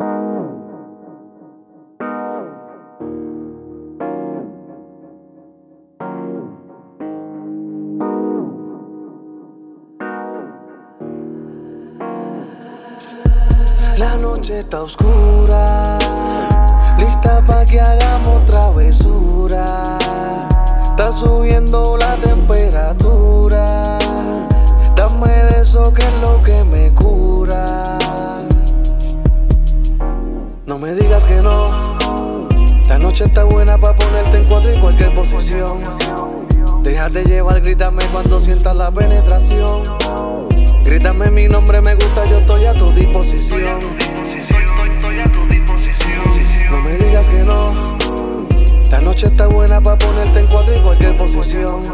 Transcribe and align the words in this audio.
La 0.00 0.06
noche 14.16 14.60
está 14.60 14.82
oscura, 14.82 15.98
lista 16.98 17.44
pa' 17.46 17.66
que 17.66 17.78
hagamos 17.78 18.46
travesura. 18.46 19.99
Grítame 37.70 38.02
cuando 38.10 38.40
sientas 38.40 38.74
la 38.74 38.90
penetración. 38.90 39.84
Grítame 40.82 41.30
mi 41.30 41.46
nombre, 41.46 41.80
me 41.80 41.94
gusta, 41.94 42.24
yo 42.26 42.38
estoy 42.38 42.64
a 42.64 42.74
tu 42.74 42.90
disposición. 42.90 43.80
No 46.68 46.80
me 46.80 46.96
digas 46.96 47.28
que 47.28 47.44
no. 47.44 47.96
La 48.90 48.98
noche 48.98 49.28
está 49.28 49.46
buena 49.46 49.80
para 49.80 49.96
ponerte 49.98 50.40
en 50.40 50.46
cuatro 50.48 50.76
y 50.76 50.80
cualquier 50.80 51.16
posición. 51.16 51.84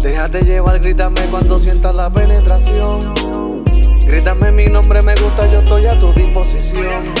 Déjate 0.00 0.42
llevar, 0.42 0.78
grítame 0.78 1.20
cuando 1.32 1.58
sientas 1.58 1.92
la 1.92 2.08
penetración. 2.08 3.64
Grítame 4.06 4.52
mi 4.52 4.66
nombre, 4.66 5.02
me 5.02 5.16
gusta, 5.16 5.50
yo 5.50 5.58
estoy 5.58 5.86
a 5.86 5.98
tu 5.98 6.12
disposición. 6.12 7.12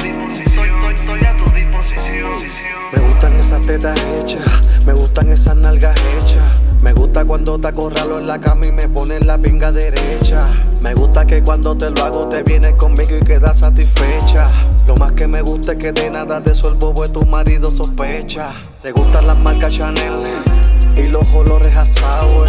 Me 4.86 4.92
gustan 4.92 5.28
esas 5.32 5.56
nalgas 5.56 5.96
hechas. 5.98 6.62
Me 6.82 6.92
gusta 6.92 7.24
cuando 7.24 7.58
te 7.58 7.66
acorralo 7.66 8.20
en 8.20 8.28
la 8.28 8.40
cama 8.40 8.66
y 8.66 8.70
me 8.70 8.88
pones 8.88 9.26
la 9.26 9.38
pinga 9.38 9.72
derecha. 9.72 10.44
Me 10.80 10.94
gusta 10.94 11.26
que 11.26 11.42
cuando 11.42 11.76
te 11.76 11.90
lo 11.90 12.04
hago 12.04 12.28
te 12.28 12.44
vienes 12.44 12.74
conmigo 12.74 13.16
y 13.20 13.24
quedas 13.24 13.58
satisfecha. 13.58 14.46
Lo 14.86 14.94
más 14.96 15.12
que 15.12 15.26
me 15.26 15.42
gusta 15.42 15.72
es 15.72 15.78
que 15.78 15.92
de 15.92 16.10
nada 16.10 16.40
te 16.40 16.52
el 16.52 16.74
bobo 16.74 17.08
tu 17.10 17.24
marido 17.24 17.72
sospecha. 17.72 18.52
Te 18.82 18.92
gustan 18.92 19.26
las 19.26 19.38
marcas 19.38 19.72
Chanel 19.72 20.65
y 20.96 21.08
los 21.08 21.26
olores 21.34 21.76
a 21.76 21.86
sour. 21.86 22.48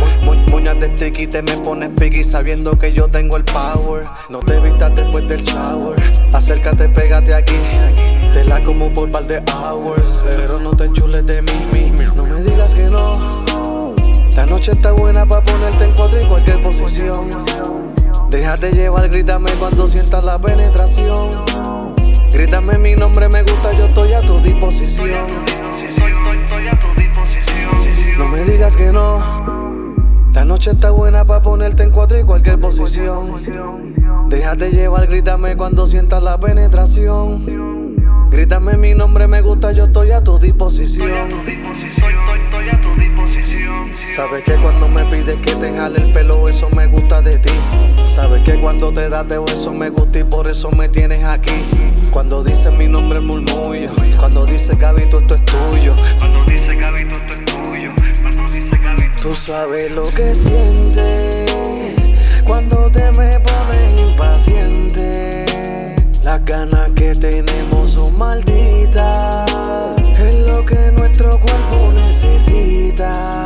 Muñas 0.49 0.79
de 0.79 0.87
sticky 0.87 1.27
te 1.27 1.41
me 1.41 1.53
pones 1.57 1.91
piggy 1.99 2.23
sabiendo 2.23 2.77
que 2.77 2.93
yo 2.93 3.07
tengo 3.07 3.37
el 3.37 3.43
power. 3.43 4.05
No 4.29 4.39
te 4.39 4.59
vistas 4.59 4.95
después 4.95 5.27
del 5.27 5.43
shower. 5.43 5.95
Acércate, 6.33 6.89
pégate 6.89 7.33
aquí. 7.33 7.55
Te 8.33 8.43
la 8.43 8.63
como 8.63 8.93
por 8.93 9.11
par 9.11 9.27
de 9.27 9.41
hours. 9.53 10.23
Pero 10.29 10.59
no 10.59 10.75
te 10.75 10.85
enchules 10.85 11.25
de 11.25 11.41
mí. 11.41 11.93
No 12.15 12.25
me 12.25 12.41
digas 12.41 12.73
que 12.73 12.83
no. 12.83 13.37
La 14.35 14.45
noche 14.45 14.71
está 14.73 14.91
buena 14.91 15.25
para 15.25 15.43
ponerte 15.43 15.85
en 15.85 15.91
cuatro 15.93 16.21
y 16.21 16.25
cualquier 16.25 16.61
posición. 16.61 17.29
Déjate 18.29 18.71
llevar, 18.71 19.09
grítame 19.09 19.49
cuando 19.53 19.87
sientas 19.87 20.23
la 20.23 20.39
penetración. 20.39 21.29
Grítame 22.31 22.77
mi 22.77 22.95
nombre, 22.95 23.29
me 23.29 23.41
gusta, 23.41 23.73
yo 23.73 23.85
estoy 23.85 24.13
a 24.13 24.21
tu 24.21 24.39
disposición. 24.39 25.46
Digas 28.67 28.75
que 28.75 28.91
no. 28.91 29.21
La 30.33 30.45
noche 30.45 30.71
está 30.71 30.91
buena 30.91 31.25
para 31.25 31.41
ponerte 31.41 31.83
en 31.83 31.91
cuatro 31.91 32.19
y 32.19 32.23
cualquier 32.23 32.59
posición. 32.59 33.39
Déjate 34.29 34.71
llevar, 34.71 35.07
grítame 35.07 35.55
cuando 35.55 35.87
sientas 35.87 36.21
la 36.21 36.39
penetración. 36.39 37.95
Grítame 38.29 38.77
mi 38.77 38.93
nombre, 38.93 39.27
me 39.27 39.41
gusta, 39.41 39.71
yo 39.71 39.85
estoy 39.85 40.11
a 40.11 40.21
tu 40.21 40.37
disposición. 40.37 41.31
Sabes 44.15 44.43
que 44.43 44.53
cuando 44.55 44.87
me 44.89 45.03
pides 45.05 45.37
que 45.37 45.53
te 45.53 45.73
jale 45.73 46.01
el 46.01 46.11
pelo, 46.11 46.47
eso 46.47 46.69
me 46.69 46.87
gusta 46.87 47.21
de 47.21 47.37
ti. 47.39 47.53
Sabes 48.15 48.41
que 48.43 48.59
cuando 48.59 48.91
te 48.91 49.09
das 49.09 49.27
de 49.27 49.39
eso 49.47 49.73
me 49.73 49.89
gusta 49.89 50.19
y 50.19 50.23
por 50.23 50.47
eso 50.47 50.71
me 50.71 50.89
tienes 50.89 51.23
aquí. 51.23 51.63
Cuando 52.11 52.43
dices 52.43 52.73
mi 52.73 52.87
nombre 52.87 53.19
murmullo, 53.21 53.91
cuando 54.19 54.45
dices 54.45 54.77
Gabito 54.77 55.19
esto 55.19 55.35
es 55.35 55.45
tuyo. 55.45 55.95
Cuando 56.17 56.43
dice 56.45 56.75
Gabito 56.75 57.11
esto 57.11 57.23
es 57.23 57.29
tuyo. 57.29 57.46
Tú 59.27 59.35
sabes 59.35 59.91
lo 59.91 60.07
que 60.07 60.33
sientes 60.33 61.51
cuando 62.45 62.89
te 62.89 63.11
me 63.11 63.37
pones 63.41 64.09
impaciente. 64.09 65.45
Las 66.23 66.45
ganas 66.45 66.91
que 66.95 67.13
tenemos 67.13 67.91
son 67.91 68.17
malditas. 68.17 69.51
Es 70.17 70.35
lo 70.47 70.63
que 70.65 70.93
nuestro 70.93 71.31
cuerpo 71.41 71.91
necesita. 71.93 73.45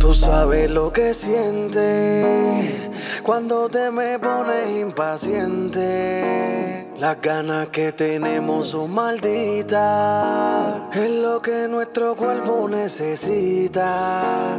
Tú 0.00 0.12
sabes 0.16 0.68
lo 0.68 0.92
que 0.92 1.14
sientes 1.14 2.90
cuando 3.22 3.68
te 3.68 3.90
me 3.90 4.18
pones 4.18 4.80
impaciente. 4.80 6.88
Las 6.98 7.20
ganas 7.20 7.68
que 7.68 7.92
tenemos 7.92 8.68
son 8.68 8.92
malditas. 8.92 10.80
Es 10.92 11.10
lo 11.22 11.40
que 11.40 11.68
nuestro 11.68 12.16
cuerpo 12.16 12.68
necesita. 12.68 14.56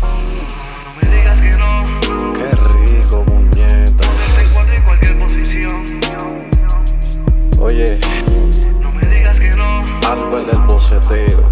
No 0.00 0.06
me 1.00 1.08
digas 1.16 1.40
que 1.40 1.50
no. 1.58 1.84
Qué 2.34 2.50
rico, 2.90 3.24
muñeca. 3.26 4.06
Oye, 7.60 8.00
No 8.80 8.90
me 8.92 9.06
digas 9.06 9.38
que 9.38 9.50
no. 9.50 9.84
Albert 10.08 10.46
del 10.50 10.60
boceteo. 10.66 11.48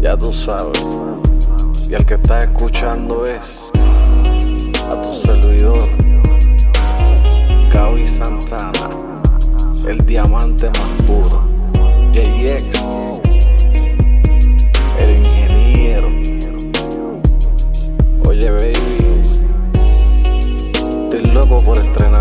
Ya 0.00 0.16
tú 0.16 0.32
sabes. 0.32 0.78
Y 1.88 1.94
el 1.94 2.06
que 2.06 2.14
está 2.14 2.38
escuchando 2.38 3.26
es 3.26 3.70
a 4.90 5.02
tu 5.02 5.14
servidor, 5.14 5.76
Gaby 7.70 8.06
Santana, 8.06 9.22
el 9.86 10.04
diamante 10.06 10.70
más 10.70 10.88
puro. 11.06 11.44
JX, 12.12 13.20
el 14.98 15.10
ingeniero. 15.18 16.08
Oye, 18.28 18.50
baby, 18.50 19.22
estoy 21.04 21.24
loco 21.32 21.58
por 21.58 21.76
estrenarte. 21.76 22.13